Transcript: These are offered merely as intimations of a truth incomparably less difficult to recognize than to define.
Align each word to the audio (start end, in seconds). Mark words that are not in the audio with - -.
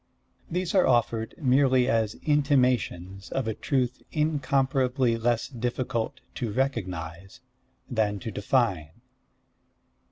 These 0.49 0.73
are 0.73 0.87
offered 0.87 1.35
merely 1.37 1.87
as 1.87 2.15
intimations 2.25 3.29
of 3.31 3.47
a 3.47 3.53
truth 3.53 4.01
incomparably 4.11 5.15
less 5.15 5.47
difficult 5.47 6.21
to 6.33 6.51
recognize 6.51 7.39
than 7.87 8.17
to 8.21 8.31
define. 8.31 8.99